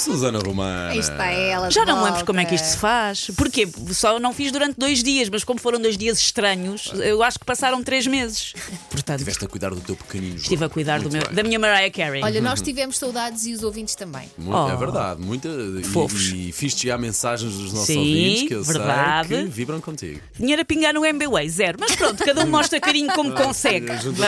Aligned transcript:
Susana 0.00 0.38
Romana. 0.38 0.90
Aí 0.90 0.98
está 0.98 1.26
ela. 1.26 1.70
Já 1.70 1.84
não 1.84 1.98
me 1.98 2.04
lembro 2.10 2.24
como 2.26 2.40
é 2.40 2.44
que 2.44 2.54
isto 2.54 2.64
se 2.66 2.76
faz. 2.76 3.30
Porquê? 3.36 3.68
Só 3.92 4.18
não 4.18 4.32
fiz 4.32 4.50
durante 4.52 4.76
dois 4.78 5.02
dias, 5.02 5.28
mas 5.28 5.44
como 5.44 5.60
foram 5.60 5.80
dois 5.80 5.96
dias 5.96 6.18
estranhos, 6.18 6.92
eu 6.94 7.22
acho 7.22 7.38
que 7.38 7.44
passaram 7.44 7.82
três 7.82 8.06
meses. 8.06 8.52
Portanto, 8.90 9.18
Tiveste 9.18 9.44
a 9.44 9.48
cuidar 9.48 9.70
do 9.70 9.80
teu 9.80 9.96
pequenino. 9.96 10.32
João. 10.32 10.42
estive 10.42 10.64
a 10.64 10.68
cuidar 10.68 11.00
do 11.00 11.10
meu, 11.10 11.22
bem. 11.22 11.34
da 11.34 11.42
minha 11.42 11.58
Mariah 11.58 11.90
Carey. 11.90 12.22
Olha, 12.22 12.40
nós 12.40 12.60
tivemos 12.60 12.98
saudades 12.98 13.46
e 13.46 13.52
os 13.52 13.62
ouvintes 13.62 13.94
também. 13.94 14.28
Muito, 14.38 14.56
Oh. 14.60 14.68
É 14.70 14.76
verdade, 14.76 15.20
muita. 15.22 15.48
e- 15.48 15.84
Fofos. 15.84 16.30
E, 16.32 16.52
fiz 16.52 16.72
chegar 16.74 16.98
mensagens 16.98 17.52
dos 17.52 17.72
nossos 17.72 17.86
Sim, 17.86 17.98
ouvintes 17.98 18.48
que 18.48 18.54
eu 18.54 18.62
verdade. 18.64 19.28
sei 19.28 19.44
que 19.44 19.50
vibram 19.50 19.80
contigo. 19.80 20.20
Dinheiro 20.38 20.62
a 20.62 20.64
pingar 20.64 20.92
no 20.94 21.04
MBWay, 21.04 21.48
zero. 21.48 21.78
Mas 21.80 21.94
pronto, 21.96 22.22
cada 22.24 22.44
um 22.44 22.46
mostra 22.48 22.80
carinho 22.80 23.12
como 23.12 23.32
consegue. 23.36 23.86
Junta-te 23.98 24.24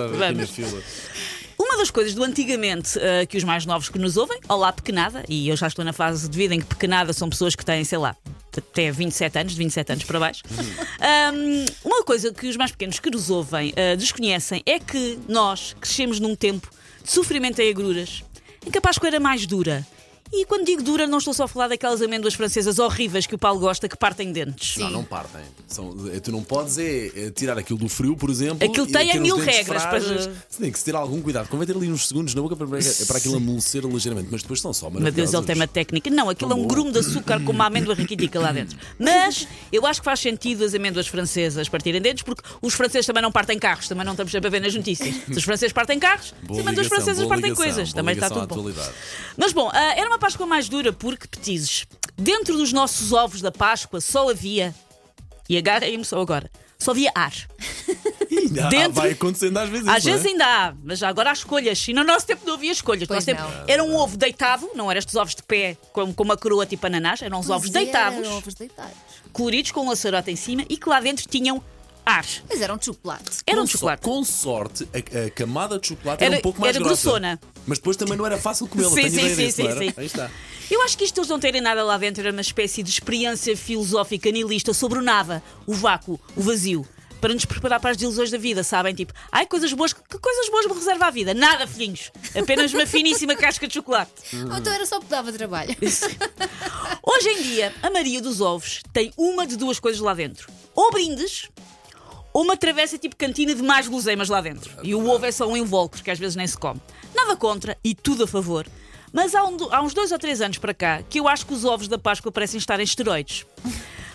à- 0.00 0.06
Vamos. 0.06 0.18
Vamos. 0.18 0.50
fila. 0.50 0.82
Uma 1.72 1.78
das 1.78 1.90
coisas 1.90 2.12
do 2.12 2.22
antigamente 2.22 2.98
ah, 2.98 3.24
que 3.24 3.38
os 3.38 3.44
mais 3.44 3.64
novos 3.64 3.88
que 3.88 3.98
nos 3.98 4.18
ouvem, 4.18 4.38
olá 4.46 4.70
pequenada, 4.70 5.24
e 5.26 5.48
eu 5.48 5.56
já 5.56 5.66
estou 5.66 5.82
na 5.82 5.94
fase 5.94 6.28
de 6.28 6.36
vida 6.36 6.54
em 6.54 6.60
que 6.60 6.66
pequenada 6.66 7.14
são 7.14 7.30
pessoas 7.30 7.56
que 7.56 7.64
têm, 7.64 7.82
sei 7.82 7.96
lá, 7.96 8.14
até 8.54 8.92
27 8.92 9.38
anos, 9.38 9.52
de 9.52 9.58
27 9.58 9.92
anos 9.92 10.04
para 10.04 10.20
baixo. 10.20 10.42
Ahm, 11.00 11.64
uma 11.82 12.04
coisa 12.04 12.30
que 12.30 12.46
os 12.46 12.58
mais 12.58 12.72
pequenos 12.72 13.00
que 13.00 13.10
nos 13.10 13.30
ouvem 13.30 13.72
ah, 13.74 13.96
desconhecem 13.96 14.62
é 14.66 14.78
que 14.78 15.18
nós 15.26 15.74
crescemos 15.80 16.20
num 16.20 16.36
tempo 16.36 16.68
de 17.02 17.10
sofrimento 17.10 17.62
e 17.62 17.70
agruras, 17.70 18.22
em 18.66 18.70
que 18.70 18.76
a 18.76 18.80
Páscoa 18.82 19.08
era 19.08 19.18
mais 19.18 19.46
dura. 19.46 19.84
E 20.34 20.46
quando 20.46 20.64
digo 20.64 20.82
dura, 20.82 21.06
não 21.06 21.18
estou 21.18 21.34
só 21.34 21.44
a 21.44 21.48
falar 21.48 21.68
daquelas 21.68 22.00
amêndoas 22.00 22.32
francesas 22.32 22.78
horríveis 22.78 23.26
que 23.26 23.34
o 23.34 23.38
Paulo 23.38 23.60
gosta, 23.60 23.86
que 23.86 23.96
partem 23.98 24.32
dentes. 24.32 24.78
Não, 24.78 24.88
não 24.88 25.04
partem. 25.04 25.42
São, 25.68 25.94
eh, 26.10 26.20
tu 26.20 26.32
não 26.32 26.42
podes 26.42 26.78
é, 26.78 27.26
é, 27.26 27.30
tirar 27.30 27.58
aquilo 27.58 27.78
do 27.78 27.86
frio, 27.86 28.16
por 28.16 28.30
exemplo. 28.30 28.66
Aquilo 28.66 28.86
tem 28.86 29.10
uns 29.10 29.20
mil 29.20 29.36
regras 29.36 29.84
para-. 29.84 30.00
Tem 30.58 30.72
que 30.72 30.78
se 30.78 30.84
ter 30.86 30.94
algum 30.94 31.20
cuidado. 31.20 31.48
Convém 31.48 31.66
ter 31.66 31.76
ali 31.76 31.90
uns 31.90 32.08
segundos 32.08 32.34
na 32.34 32.40
boca 32.40 32.56
para, 32.56 32.66
para 32.66 33.18
aquilo 33.18 33.36
amolecer 33.36 33.84
ligeiramente. 33.84 34.28
Mas 34.32 34.40
depois 34.40 34.58
são 34.58 34.72
só 34.72 34.88
Meu 34.88 35.12
Deus, 35.12 35.34
ele 35.34 35.44
tem 35.44 35.54
uma 35.54 35.66
técnica. 35.66 36.08
Não, 36.08 36.30
aquilo 36.30 36.52
é 36.52 36.54
um 36.54 36.62
bom. 36.62 36.66
grumo 36.66 36.90
de 36.90 37.00
açúcar 37.00 37.38
com 37.44 37.52
uma 37.52 37.66
amêndoa 37.66 37.94
raquitica 37.94 38.40
lá 38.40 38.52
dentro. 38.52 38.78
Mas 38.98 39.46
eu 39.70 39.86
acho 39.86 40.00
que 40.00 40.04
faz 40.06 40.18
sentido 40.18 40.64
as 40.64 40.72
amêndoas 40.72 41.08
francesas 41.08 41.68
partirem 41.68 42.00
dentes, 42.00 42.22
porque 42.22 42.42
os 42.62 42.72
franceses 42.72 43.04
também 43.04 43.22
não 43.22 43.30
partem 43.30 43.58
carros, 43.58 43.86
também 43.86 44.04
não 44.04 44.12
estamos 44.12 44.32
sempre 44.32 44.48
a 44.48 44.50
ver 44.50 44.60
nas 44.60 44.74
notícias. 44.74 45.14
Se 45.26 45.36
os 45.36 45.44
franceses 45.44 45.74
partem 45.74 45.98
carros, 45.98 46.32
Boa 46.42 46.58
as 46.58 46.66
amêndoas 46.66 46.86
ligação, 46.86 47.04
francesas 47.04 47.28
partem 47.28 47.50
ligação, 47.50 47.64
coisas. 47.64 47.92
Também 47.92 48.14
está 48.14 48.30
tudo 48.30 48.46
bom. 48.46 48.72
Mas 49.36 49.52
bom, 49.52 49.70
ah, 49.70 49.94
era 49.94 50.08
uma 50.08 50.21
Páscoa 50.22 50.46
mais 50.46 50.68
dura 50.68 50.92
porque, 50.92 51.26
petizes, 51.26 51.84
dentro 52.16 52.56
dos 52.56 52.72
nossos 52.72 53.12
ovos 53.12 53.40
da 53.40 53.50
Páscoa 53.50 54.00
só 54.00 54.30
havia, 54.30 54.72
e 55.48 55.58
agarrem-me 55.58 56.04
só 56.04 56.20
agora, 56.20 56.48
só 56.78 56.92
havia 56.92 57.10
ar. 57.12 57.32
E, 58.32 58.58
ah, 58.58 58.68
Dentro- 58.68 58.92
Vai 58.94 59.10
acontecendo 59.10 59.58
às 59.58 59.68
vezes. 59.68 59.86
Às 59.86 60.06
é? 60.06 60.10
vezes 60.10 60.24
ainda 60.24 60.46
há, 60.46 60.74
mas 60.82 61.02
agora 61.02 61.28
há 61.28 61.32
escolhas. 61.34 61.86
E 61.86 61.92
no 61.92 62.02
nosso 62.02 62.26
tempo 62.26 62.46
não 62.46 62.54
havia 62.54 62.72
escolhas. 62.72 63.06
No 63.06 63.14
nosso 63.14 63.26
tempo 63.26 63.42
não. 63.42 63.64
era 63.68 63.84
um 63.84 63.94
ovo 63.94 64.16
deitado, 64.16 64.70
não 64.74 64.90
eram 64.90 64.98
estes 64.98 65.14
ovos 65.16 65.34
de 65.34 65.42
pé 65.42 65.76
com, 65.92 66.14
com 66.14 66.24
uma 66.24 66.34
coroa 66.34 66.64
tipo 66.64 66.86
ananás, 66.86 67.20
eram 67.20 67.40
os 67.40 67.50
ovos 67.50 67.68
deitados, 67.68 68.26
ovos 68.26 68.54
deitados. 68.54 68.94
coloridos 69.34 69.70
com 69.70 69.82
um 69.82 69.90
laçarote 69.90 70.30
em 70.30 70.36
cima 70.36 70.64
e 70.66 70.78
que 70.78 70.88
lá 70.88 70.98
dentro 70.98 71.28
tinham 71.28 71.62
ar. 72.12 72.26
Mas 72.48 72.60
eram 72.60 72.76
de 72.76 72.84
chocolate. 72.86 73.38
Era 73.46 73.60
um 73.62 73.66
chocolate. 73.66 74.02
Com 74.02 74.22
sorte, 74.24 74.88
a, 74.92 75.26
a 75.26 75.30
camada 75.30 75.78
de 75.78 75.88
chocolate 75.88 76.22
era, 76.24 76.34
Era- 76.34 76.38
um 76.40 76.42
pouco 76.42 76.60
mais 76.60 76.74
era 76.76 76.84
grossa. 76.84 77.02
grossona. 77.02 77.40
Mas 77.66 77.78
depois 77.78 77.96
também 77.96 78.16
não 78.16 78.26
era 78.26 78.36
fácil 78.38 78.66
comê-la. 78.68 78.90
Sim, 78.90 78.94
tenho 79.02 79.10
sim, 79.10 79.28
sim, 79.34 79.44
disso, 79.46 79.56
sim, 79.56 79.66
era? 79.66 79.78
sim. 79.78 79.92
Aí 79.96 80.06
está. 80.06 80.30
Eu 80.70 80.82
acho 80.82 80.96
que 80.96 81.04
isto 81.04 81.18
eles 81.18 81.28
não 81.28 81.38
terem 81.38 81.60
nada 81.60 81.82
lá 81.84 81.98
dentro 81.98 82.22
era 82.22 82.32
uma 82.32 82.40
espécie 82.40 82.82
de 82.82 82.90
experiência 82.90 83.56
filosófica 83.56 84.30
nihilista 84.30 84.72
sobre 84.72 84.98
o 84.98 85.02
nada, 85.02 85.42
o 85.66 85.74
vácuo, 85.74 86.18
o 86.36 86.40
vazio. 86.40 86.86
Para 87.20 87.34
nos 87.34 87.44
preparar 87.44 87.78
para 87.78 87.90
as 87.90 87.96
desilusões 87.96 88.32
da 88.32 88.38
vida, 88.38 88.64
sabem? 88.64 88.92
Tipo, 88.92 89.12
ai, 89.30 89.46
coisas 89.46 89.72
boas, 89.72 89.92
que 89.92 90.18
coisas 90.18 90.48
boas 90.50 90.66
me 90.66 90.72
reserva 90.74 91.06
a 91.06 91.10
vida? 91.10 91.32
Nada, 91.32 91.68
filhinhos. 91.68 92.10
Apenas 92.34 92.72
uma 92.74 92.84
finíssima 92.84 93.36
casca 93.36 93.68
de 93.68 93.74
chocolate. 93.74 94.10
Ou 94.50 94.56
então 94.58 94.72
era 94.72 94.84
só 94.84 94.96
porque 94.98 95.10
dava 95.14 95.32
trabalho. 95.32 95.76
Hoje 97.02 97.28
em 97.28 97.42
dia, 97.42 97.72
a 97.82 97.90
Maria 97.90 98.20
dos 98.20 98.40
Ovos 98.40 98.82
tem 98.92 99.12
uma 99.16 99.46
de 99.46 99.56
duas 99.56 99.78
coisas 99.78 100.00
lá 100.00 100.14
dentro: 100.14 100.50
ou 100.74 100.90
brindes, 100.90 101.48
uma 102.34 102.56
travessa 102.56 102.96
tipo 102.98 103.16
cantina 103.16 103.54
de 103.54 103.62
mais 103.62 103.86
guloseimas 103.88 104.28
lá 104.28 104.40
dentro. 104.40 104.70
E 104.82 104.94
o 104.94 105.08
ovo 105.08 105.24
é 105.26 105.32
só 105.32 105.46
um 105.48 105.56
invólucro, 105.56 106.02
que 106.02 106.10
às 106.10 106.18
vezes 106.18 106.36
nem 106.36 106.46
se 106.46 106.56
come. 106.56 106.80
Nada 107.14 107.36
contra 107.36 107.76
e 107.84 107.94
tudo 107.94 108.24
a 108.24 108.26
favor. 108.26 108.66
Mas 109.12 109.34
há, 109.34 109.44
um 109.44 109.56
há 109.70 109.82
uns 109.82 109.92
dois 109.92 110.10
ou 110.10 110.18
três 110.18 110.40
anos 110.40 110.56
para 110.58 110.72
cá 110.72 111.02
que 111.08 111.20
eu 111.20 111.28
acho 111.28 111.44
que 111.44 111.52
os 111.52 111.64
ovos 111.64 111.86
da 111.88 111.98
Páscoa 111.98 112.32
parecem 112.32 112.56
estar 112.58 112.80
em 112.80 112.84
esteroides. 112.84 113.44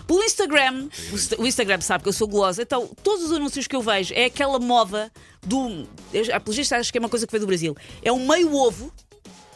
Pelo 0.08 0.22
Instagram, 0.24 0.88
o 1.12 1.14
Insta- 1.14 1.36
o 1.40 1.46
Instagram 1.46 1.80
sabe 1.82 2.02
que 2.02 2.08
eu 2.08 2.12
sou 2.14 2.26
gulosa, 2.26 2.62
então 2.62 2.90
todos 3.02 3.26
os 3.26 3.32
anúncios 3.32 3.66
que 3.68 3.76
eu 3.76 3.82
vejo 3.82 4.12
é 4.14 4.24
aquela 4.24 4.58
moda 4.58 5.12
do. 5.46 5.86
A 6.32 6.36
apologista 6.38 6.76
acho 6.76 6.90
que 6.90 6.98
é 6.98 7.00
uma 7.00 7.10
coisa 7.10 7.26
que 7.26 7.30
veio 7.32 7.42
do 7.42 7.46
Brasil. 7.46 7.76
É 8.02 8.10
um 8.10 8.26
meio 8.26 8.52
ovo 8.54 8.92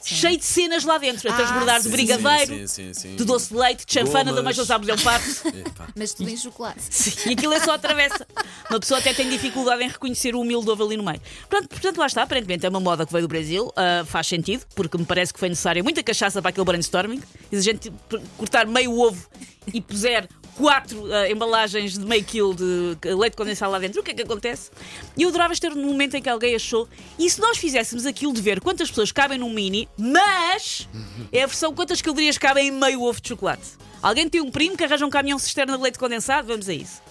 cheio 0.04 0.36
de 0.36 0.44
cenas 0.44 0.84
lá 0.84 0.98
dentro, 0.98 1.28
a 1.30 1.32
Ah, 1.32 1.36
transbordar 1.36 1.76
de 1.78 1.84
sim, 1.84 1.90
brigadeiro, 1.90 2.54
sim, 2.54 2.66
sim, 2.66 2.92
sim. 2.94 3.16
de 3.16 3.24
doce 3.24 3.48
de 3.50 3.54
leite, 3.54 3.86
de 3.86 3.92
chanfana, 3.94 4.32
da 4.32 4.42
mais 4.42 4.58
usar 4.58 4.78
milhão 4.80 4.98
parte. 4.98 5.46
Epá. 5.48 5.88
Mas 5.96 6.12
tudo 6.12 6.28
em 6.28 6.36
chocolate. 6.36 6.80
Sim, 6.90 7.30
e 7.30 7.32
aquilo 7.32 7.52
é 7.54 7.60
só 7.60 7.72
atravessa. 7.72 8.26
Uma 8.72 8.80
pessoa 8.80 9.00
até 9.00 9.12
tem 9.12 9.28
dificuldade 9.28 9.84
em 9.84 9.88
reconhecer 9.88 10.34
o 10.34 10.40
humilde 10.40 10.70
ovo 10.70 10.82
ali 10.82 10.96
no 10.96 11.02
meio. 11.02 11.20
Pronto, 11.46 11.68
portanto, 11.68 11.98
lá 11.98 12.06
está. 12.06 12.22
Aparentemente 12.22 12.64
é 12.64 12.70
uma 12.70 12.80
moda 12.80 13.04
que 13.04 13.12
veio 13.12 13.26
do 13.26 13.28
Brasil. 13.28 13.70
ah, 13.76 14.02
faz 14.06 14.26
sentido, 14.26 14.64
porque 14.74 14.96
me 14.96 15.04
parece 15.04 15.30
que 15.30 15.38
foi 15.38 15.50
necessária 15.50 15.82
muita 15.82 16.02
cachaça 16.02 16.40
para 16.40 16.48
aquele 16.48 16.64
brainstorming. 16.64 17.20
E 17.50 17.56
se 17.56 17.56
a 17.56 17.60
gente 17.60 17.92
cortar 18.38 18.66
meio 18.66 18.98
ovo 18.98 19.28
e 19.74 19.78
puser 19.78 20.26
quatro 20.56 21.04
ah, 21.12 21.28
embalagens 21.28 21.98
de 21.98 22.06
meio 22.06 22.24
quilo 22.24 22.54
de 22.54 22.96
leite 23.14 23.36
condensado 23.36 23.70
lá 23.72 23.78
dentro, 23.78 24.00
o 24.00 24.02
que 24.02 24.12
é 24.12 24.14
que 24.14 24.22
acontece? 24.22 24.70
E 25.18 25.22
eu 25.22 25.28
adorava 25.28 25.52
estar 25.52 25.68
no 25.68 25.86
momento 25.86 26.16
em 26.16 26.22
que 26.22 26.30
alguém 26.30 26.54
achou. 26.54 26.88
E 27.18 27.28
se 27.28 27.42
nós 27.42 27.58
fizéssemos 27.58 28.06
aquilo 28.06 28.32
de 28.32 28.40
ver 28.40 28.58
quantas 28.58 28.88
pessoas 28.88 29.12
cabem 29.12 29.36
num 29.36 29.50
mini, 29.52 29.86
mas 29.98 30.88
é 31.30 31.42
a 31.42 31.46
versão 31.46 31.74
quantas 31.74 32.00
calorias 32.00 32.38
cabem 32.38 32.68
em 32.68 32.70
meio 32.70 33.02
ovo 33.02 33.20
de 33.20 33.28
chocolate? 33.28 33.82
Alguém 34.02 34.30
tem 34.30 34.40
um 34.40 34.50
primo 34.50 34.78
que 34.78 34.82
arranja 34.82 35.04
um 35.04 35.10
caminhão 35.10 35.38
cisterna 35.38 35.76
de 35.76 35.82
leite 35.82 35.98
condensado? 35.98 36.48
Vamos 36.48 36.70
a 36.70 36.72
isso. 36.72 37.02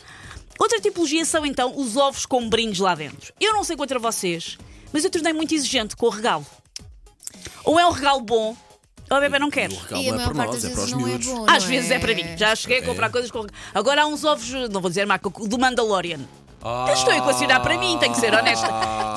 Outra 0.62 0.80
tipologia 0.80 1.26
são 1.26 1.44
então 1.44 1.74
os 1.76 1.98
ovos 1.98 2.24
com 2.24 2.48
brindes 2.48 2.80
lá 2.80 2.94
dentro. 2.94 3.34
Eu 3.40 3.52
não 3.52 3.64
sei 3.64 3.76
contra 3.76 3.98
vocês, 3.98 4.60
mas 4.94 5.04
eu 5.04 5.10
tornei 5.10 5.34
muito 5.34 5.56
exigente 5.56 5.96
com 5.96 6.06
o 6.06 6.10
regalo. 6.10 6.46
Ou 7.64 7.80
é 7.80 7.88
um 7.88 7.90
regalo 7.90 8.22
bom, 8.22 8.56
ou 9.10 9.18
a 9.18 9.20
bebê 9.20 9.40
não 9.40 9.50
quer. 9.50 9.72
O 9.72 9.76
regalo 9.76 10.04
E 10.04 10.10
a 10.10 10.12
não 10.12 10.20
é 10.22 10.24
maior 10.24 10.28
para 10.28 10.36
parte 10.36 10.54
nós, 10.54 10.62
das 10.62 10.72
é 10.72 10.76
para 10.76 10.82
vezes 10.86 10.94
os 10.94 11.00
não 11.02 11.08
é 11.08 11.10
miúdos. 11.10 11.28
bom. 11.28 11.46
Às 11.50 11.64
vezes 11.64 11.90
é 11.90 11.98
para 11.98 12.14
mim. 12.14 12.38
Já 12.38 12.56
cheguei 12.56 12.78
a 12.78 12.86
comprar 12.86 13.10
coisas 13.10 13.32
com. 13.32 13.44
Agora 13.74 14.04
há 14.04 14.06
uns 14.06 14.24
ovos, 14.24 14.52
não 14.70 14.80
vou 14.80 14.90
dizer 14.90 15.04
marca, 15.08 15.32
do 15.32 15.58
Mandalorian. 15.58 16.20
Eu 16.88 16.94
estou 16.94 17.12
a 17.12 17.18
equacionar 17.18 17.64
para 17.64 17.76
mim, 17.80 17.98
tenho 18.00 18.14
que 18.14 18.20
ser 18.20 18.32
honesta. 18.32 18.68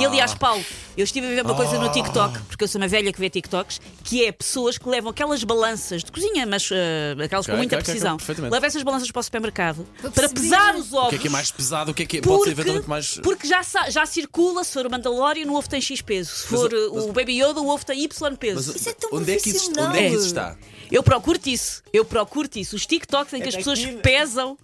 E 0.01 0.07
aliás, 0.07 0.33
Paulo, 0.33 0.65
eu 0.97 1.05
estive 1.05 1.27
a 1.27 1.31
ver 1.31 1.45
uma 1.45 1.55
coisa 1.55 1.79
no 1.79 1.91
TikTok, 1.91 2.39
porque 2.49 2.65
eu 2.65 2.69
sou 2.69 2.81
uma 2.81 2.89
velha 2.89 3.13
que 3.13 3.19
vê 3.21 3.29
TikToks, 3.31 3.81
que 4.03 4.25
é 4.25 4.33
pessoas 4.33 4.79
que 4.79 4.89
levam 4.89 5.11
aquelas 5.11 5.43
balanças 5.45 6.05
de 6.05 6.11
cozinha, 6.13 6.47
mas 6.47 6.69
eh, 6.73 7.15
aquelas 7.25 7.45
Ok, 7.47 7.53
com 7.55 7.59
muita 7.59 7.77
ok, 7.77 7.79
ok, 7.83 7.85
precisão. 7.85 8.17
perfeitamente. 8.17 8.53
Levam 8.53 8.67
essas 8.67 8.83
balanças 8.83 9.11
para 9.11 9.21
o 9.21 9.23
supermercado 9.23 9.87
Para 10.01 10.11
para 10.11 10.29
perceber. 10.29 10.41
pesar 10.41 10.75
os 10.77 10.93
ovos. 10.93 11.07
O 11.07 11.11
que 11.11 11.17
é 11.17 11.19
que 11.19 11.27
é 11.27 11.31
mais 11.31 11.51
pesado? 11.51 11.91
O 11.91 11.95
que 11.95 12.03
é 12.03 12.07
que 12.07 12.19
é? 12.19 12.21
Pode 12.21 12.45
ser 12.45 12.51
eventualmente 12.51 12.89
mais. 12.89 13.19
porque 13.23 13.47
já, 13.47 13.63
sa- 13.63 13.91
já 13.91 14.07
circula, 14.07 14.63
se 14.65 14.73
for 14.73 14.87
o 14.87 14.91
Mandalorian, 14.91 15.47
o 15.51 15.55
ovo 15.57 15.69
tem 15.69 15.81
X 15.81 16.01
peso. 16.01 16.31
Se 16.31 16.47
Mas, 16.53 16.61
for 16.61 16.71
mas- 16.73 17.05
uh, 17.05 17.09
o 17.11 17.13
Baby 17.13 17.43
Yoda, 17.43 17.61
o 17.61 17.69
ovo 17.69 17.85
tem 17.85 18.03
Y 18.05 18.37
peso. 18.37 18.55
Mas 18.73 18.77
Isso 18.81 18.89
é 18.89 18.93
tão 18.93 19.11
onde 19.13 19.33
é 19.33 19.37
que 19.37 19.49
isso, 19.51 19.59
profissional. 19.71 19.89
onde 19.91 19.99
é 19.99 20.09
que 20.11 20.15
isso 20.17 20.25
É. 20.25 20.29
está? 20.29 20.57
Eu 20.91 21.03
procuro 21.03 21.41
isso. 21.47 21.83
Eu 21.93 22.05
procuro 22.05 22.49
isso. 22.57 22.77
Os 22.77 22.87
TikToks 22.87 23.33
em 23.35 23.41
que 23.41 23.49
as 23.49 23.57
pessoas 23.57 23.81
pesam. 24.03 24.57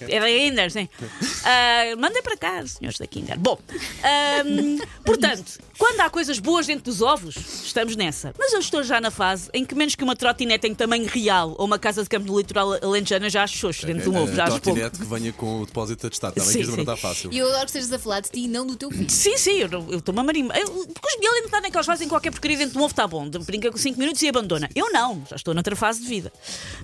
É 0.00 0.20
da 0.20 0.26
Kinder, 0.26 0.70
sim. 0.70 0.88
Ah, 1.44 1.96
mandem 1.98 2.22
para 2.22 2.36
cá, 2.36 2.66
senhores 2.66 2.98
da 2.98 3.06
Kinder. 3.06 3.38
Bom, 3.38 3.58
ahm, 4.02 4.78
portanto, 5.04 5.58
quando 5.78 6.00
há 6.00 6.10
coisas 6.10 6.38
boas 6.38 6.66
dentro 6.66 6.84
dos 6.84 7.00
ovos, 7.02 7.34
estamos 7.76 7.94
nessa. 7.94 8.32
Mas 8.38 8.52
eu 8.54 8.58
estou 8.60 8.82
já 8.82 9.00
na 9.00 9.10
fase 9.10 9.50
em 9.52 9.64
que 9.64 9.74
menos 9.74 9.94
que 9.94 10.02
uma 10.02 10.16
trotinete 10.16 10.66
em 10.66 10.74
tamanho 10.74 11.06
real 11.06 11.54
ou 11.58 11.66
uma 11.66 11.78
casa 11.78 12.02
de 12.02 12.08
campo 12.08 12.26
no 12.26 12.38
litoral 12.38 12.72
alentejano 12.82 13.26
eu 13.26 13.30
já 13.30 13.42
acho 13.42 13.58
xoxo 13.58 13.84
dentro 13.86 14.04
de 14.04 14.08
um 14.08 14.16
ovo. 14.22 14.34
Já 14.34 14.44
a 14.44 14.46
acho 14.46 14.60
pouco. 14.60 14.78
trotinete 14.78 14.98
que 14.98 15.04
venha 15.04 15.32
com 15.34 15.60
o 15.60 15.66
depósito 15.66 16.06
atestado. 16.06 16.34
Também 16.34 16.48
Sim, 16.50 16.58
que 16.58 16.64
isso 16.64 16.72
não 16.72 16.80
está 16.80 16.96
fácil. 16.96 17.30
E 17.32 17.38
eu 17.38 17.46
adoro 17.46 17.60
que 17.60 17.66
estejas 17.66 17.92
a 17.92 17.98
falar 17.98 18.20
de 18.20 18.30
ti 18.30 18.40
e 18.44 18.48
não 18.48 18.66
do 18.66 18.76
teu 18.76 18.90
filho. 18.90 19.10
Sim, 19.10 19.36
sim, 19.36 19.58
eu 19.58 19.68
não- 19.68 19.90
estou-me 19.94 20.20
a 20.20 20.22
marimba. 20.22 20.54
Porque 20.54 21.08
os 21.08 21.20
miúdos 21.20 21.52
ainda 21.52 21.70
que 21.70 21.76
eles 21.76 21.86
fazem 21.86 22.08
qualquer 22.08 22.30
porcaria 22.30 22.56
dentro 22.56 22.72
de 22.72 22.78
um 22.78 22.82
ovo, 22.82 22.92
está 22.92 23.06
bom. 23.06 23.28
Brinca 23.28 23.70
com 23.70 23.76
5 23.76 23.98
minutos 23.98 24.22
e 24.22 24.28
abandona. 24.28 24.70
Eu 24.74 24.90
não, 24.90 25.22
já 25.28 25.36
estou 25.36 25.52
noutra 25.52 25.76
fase 25.76 26.00
de 26.00 26.06
vida. 26.08 26.32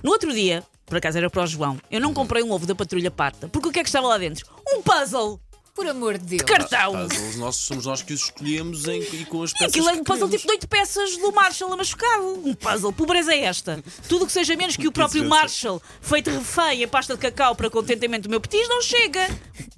No 0.03 0.11
outro 0.11 0.31
dia, 0.31 0.63
por 0.85 0.97
acaso 0.97 1.17
era 1.17 1.29
para 1.29 1.43
o 1.43 1.47
João, 1.47 1.77
eu 1.89 1.99
não 1.99 2.13
comprei 2.13 2.43
um 2.43 2.51
ovo 2.51 2.65
da 2.67 2.75
Patrulha 2.75 3.09
Parta. 3.09 3.47
Porque 3.47 3.67
o 3.67 3.71
que 3.71 3.79
é 3.79 3.83
que 3.83 3.89
estava 3.89 4.07
lá 4.07 4.17
dentro? 4.17 4.45
Um 4.69 4.81
puzzle 4.81 5.39
Por 5.75 5.87
amor 5.87 6.19
de 6.19 6.25
Deus. 6.25 6.39
de 6.39 6.45
cartão. 6.45 7.07
Puzzles, 7.07 7.35
nós, 7.37 7.55
somos 7.55 7.85
nós 7.87 8.01
que 8.03 8.13
os 8.13 8.21
escolhemos 8.21 8.87
em, 8.87 9.01
e 9.01 9.25
com 9.25 9.41
as 9.41 9.51
peças 9.51 9.69
Aquilo 9.69 9.89
é 9.89 9.93
que 9.93 9.99
um 10.01 10.03
puzzle 10.03 10.27
queremos. 10.29 10.41
tipo 10.41 10.47
de 10.47 10.53
8 10.53 10.67
peças 10.67 11.17
do 11.17 11.31
Marshall 11.31 11.73
a 11.73 11.77
machucado. 11.77 12.41
Um 12.47 12.53
puzzle, 12.53 12.93
pobreza 12.93 13.33
é 13.33 13.45
esta. 13.45 13.83
Tudo 14.07 14.23
o 14.23 14.27
que 14.27 14.33
seja 14.33 14.55
menos 14.55 14.77
que 14.77 14.87
o 14.87 14.91
próprio. 14.91 15.25
Marshall, 15.25 15.81
feito 15.99 16.29
refém 16.29 16.83
a 16.83 16.87
pasta 16.87 17.15
de 17.15 17.19
cacau 17.21 17.55
para 17.55 17.69
contentamento 17.71 18.23
do 18.23 18.29
meu 18.29 18.39
petis, 18.39 18.69
não 18.69 18.81
chega. 18.83 19.27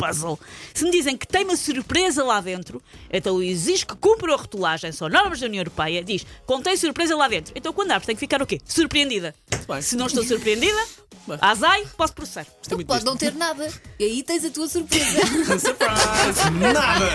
Puzzle. 0.05 0.39
Se 0.73 0.83
me 0.83 0.91
dizem 0.91 1.17
que 1.17 1.27
tem 1.27 1.43
uma 1.43 1.55
surpresa 1.55 2.23
lá 2.23 2.41
dentro, 2.41 2.81
então 3.11 3.35
eu 3.35 3.43
exijo 3.43 3.87
que 3.87 3.95
cumpram 3.95 4.33
a 4.33 4.37
rotulagem, 4.37 4.91
são 4.91 5.09
normas 5.09 5.39
da 5.39 5.47
União 5.47 5.61
Europeia, 5.61 6.03
diz, 6.03 6.25
contém 6.45 6.77
surpresa 6.77 7.15
lá 7.15 7.27
dentro. 7.27 7.53
Então 7.55 7.73
quando 7.73 7.91
abres 7.91 8.05
tem 8.05 8.15
que 8.15 8.19
ficar 8.19 8.41
o 8.41 8.45
quê? 8.45 8.59
Surpreendida. 8.65 9.33
bem. 9.67 9.81
Se 9.81 9.95
não 9.95 10.07
estou 10.07 10.23
surpreendida, 10.23 10.77
azai, 11.41 11.85
posso 11.97 12.13
processar. 12.13 12.45
Gostei 12.57 12.75
muito 12.75 12.87
Pode 12.87 13.05
não 13.05 13.17
ter 13.17 13.33
nada. 13.33 13.71
E 13.99 14.03
aí 14.03 14.23
tens 14.23 14.45
a 14.45 14.49
tua 14.49 14.67
surpresa. 14.67 15.25
Surprise! 15.59 16.49
Nada! 16.73 17.05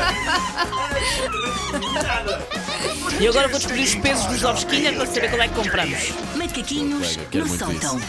E 3.21 3.29
agora 3.29 3.49
vou 3.49 3.59
descobrir 3.59 3.83
os 3.83 3.95
pesos 3.97 4.27
dos 4.27 4.45
ovos 4.45 4.65
Kinder 4.65 4.95
para 4.97 5.07
saber 5.07 5.29
qual 5.29 5.43
é 5.43 5.49
que 5.49 5.55
compramos. 5.55 5.99
Macaquinhos 6.37 7.19
no 7.35 7.49
sótão. 7.49 8.01